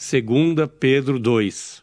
[0.00, 1.82] 2 Pedro 2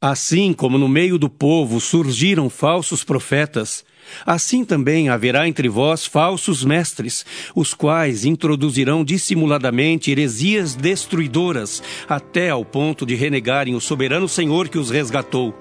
[0.00, 3.84] Assim como no meio do povo surgiram falsos profetas,
[4.26, 7.24] assim também haverá entre vós falsos mestres,
[7.54, 14.76] os quais introduzirão dissimuladamente heresias destruidoras, até ao ponto de renegarem o soberano Senhor que
[14.76, 15.54] os resgatou,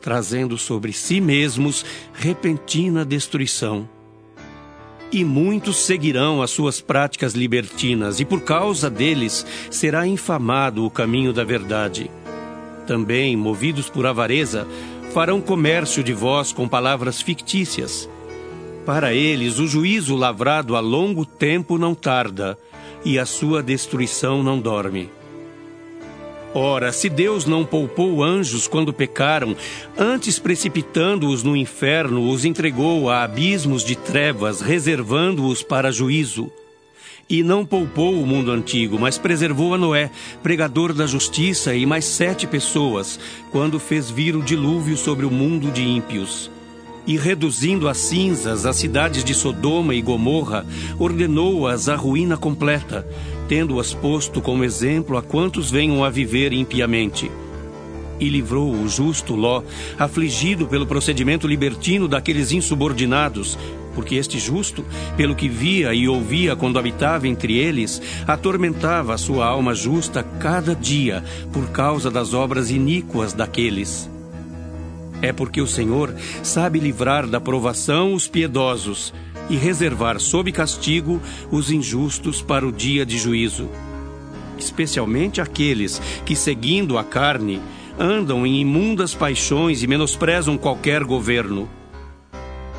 [0.00, 1.84] trazendo sobre si mesmos
[2.14, 3.95] repentina destruição.
[5.10, 11.32] E muitos seguirão as suas práticas libertinas, e por causa deles será infamado o caminho
[11.32, 12.10] da verdade.
[12.86, 14.66] Também, movidos por avareza,
[15.12, 18.08] farão comércio de vós com palavras fictícias.
[18.84, 22.58] Para eles, o juízo lavrado a longo tempo não tarda,
[23.04, 25.10] e a sua destruição não dorme.
[26.54, 29.54] Ora, se Deus não poupou anjos quando pecaram,
[29.98, 36.50] antes precipitando-os no inferno, os entregou a abismos de trevas, reservando-os para juízo.
[37.28, 40.10] E não poupou o mundo antigo, mas preservou a Noé,
[40.42, 43.18] pregador da justiça, e mais sete pessoas,
[43.50, 46.50] quando fez vir o dilúvio sobre o mundo de ímpios.
[47.04, 50.64] E reduzindo a cinzas as cidades de Sodoma e Gomorra,
[50.98, 53.06] ordenou-as à ruína completa,
[53.48, 57.30] tendo-as posto como exemplo a quantos venham a viver impiamente
[58.18, 59.62] e livrou o justo Ló,
[59.98, 63.58] afligido pelo procedimento libertino daqueles insubordinados,
[63.94, 64.84] porque este justo,
[65.16, 70.74] pelo que via e ouvia quando habitava entre eles, atormentava a sua alma justa cada
[70.74, 74.10] dia por causa das obras iníquas daqueles.
[75.22, 79.14] É porque o Senhor sabe livrar da provação os piedosos
[79.48, 81.20] e reservar sob castigo
[81.50, 83.68] os injustos para o dia de juízo.
[84.58, 87.60] Especialmente aqueles que, seguindo a carne,
[87.98, 91.68] andam em imundas paixões e menosprezam qualquer governo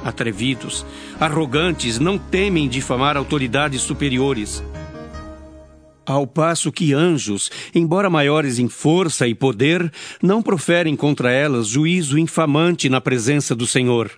[0.07, 0.85] atrevidos,
[1.19, 4.63] arrogantes, não temem difamar autoridades superiores.
[6.05, 12.17] Ao passo que anjos, embora maiores em força e poder, não proferem contra elas juízo
[12.17, 14.11] infamante na presença do Senhor.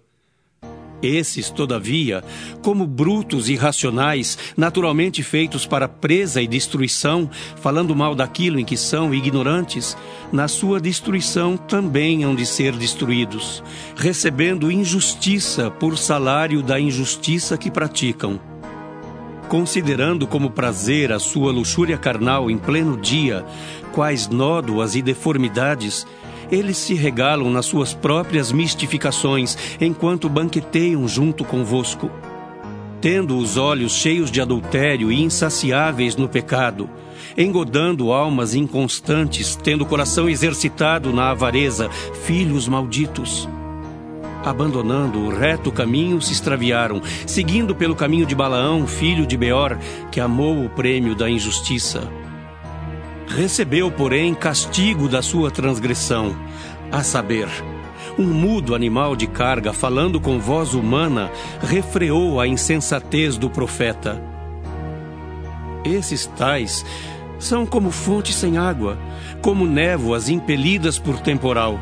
[1.02, 2.24] Esses, todavia,
[2.62, 8.76] como brutos e irracionais, naturalmente feitos para presa e destruição, falando mal daquilo em que
[8.76, 9.96] são ignorantes,
[10.32, 13.64] na sua destruição também hão de ser destruídos,
[13.96, 18.40] recebendo injustiça por salário da injustiça que praticam.
[19.48, 23.44] Considerando como prazer a sua luxúria carnal em pleno dia,
[23.92, 26.06] quais nódoas e deformidades,
[26.52, 32.10] eles se regalam nas suas próprias mistificações, enquanto banqueteiam junto convosco.
[33.02, 36.90] Tendo os olhos cheios de adultério e insaciáveis no pecado,
[37.38, 41.90] engodando almas inconstantes, tendo o coração exercitado na avareza,
[42.24, 43.48] filhos malditos.
[44.44, 49.78] Abandonando o reto caminho, se extraviaram, seguindo pelo caminho de Balaão, filho de Beor,
[50.12, 52.10] que amou o prêmio da injustiça
[53.30, 56.36] Recebeu, porém, castigo da sua transgressão,
[56.92, 57.48] a saber,
[58.18, 61.32] um mudo animal de carga, falando com voz humana,
[61.62, 64.22] refreou a insensatez do profeta.
[65.86, 66.86] Esses tais
[67.38, 68.98] são como fontes sem água,
[69.42, 71.80] como névoas impelidas por temporal.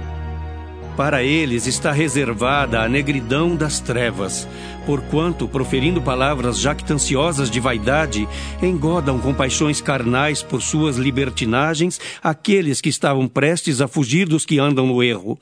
[0.97, 4.47] Para eles está reservada a negridão das trevas,
[4.83, 8.27] porquanto, proferindo palavras jactanciosas de vaidade,
[8.63, 14.57] engodam com paixões carnais por suas libertinagens aqueles que estavam prestes a fugir dos que
[14.57, 15.39] andam no erro,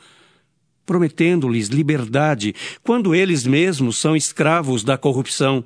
[0.85, 5.63] prometendo-lhes liberdade, quando eles mesmos são escravos da corrupção,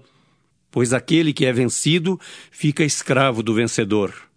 [0.69, 2.19] pois aquele que é vencido
[2.51, 4.28] fica escravo do vencedor.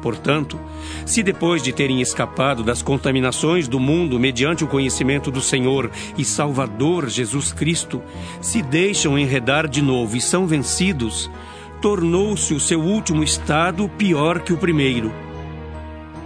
[0.00, 0.58] Portanto,
[1.04, 6.24] se depois de terem escapado das contaminações do mundo mediante o conhecimento do Senhor e
[6.24, 8.00] Salvador Jesus Cristo,
[8.40, 11.30] se deixam enredar de novo e são vencidos,
[11.82, 15.12] tornou-se o seu último estado pior que o primeiro.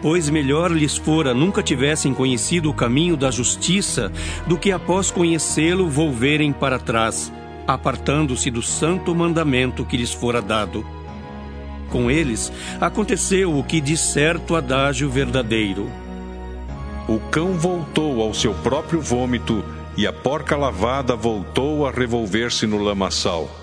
[0.03, 4.13] Pois melhor lhes fora nunca tivessem conhecido o caminho da justiça
[4.47, 7.33] do que após conhecê-lo volverem para trás,
[7.67, 10.85] apartando-se do santo mandamento que lhes fora dado
[11.93, 15.89] com eles, aconteceu o que de certo adágio verdadeiro.
[17.07, 19.63] O cão voltou ao seu próprio vômito
[19.97, 23.62] e a porca lavada voltou a revolver-se no lamaçal.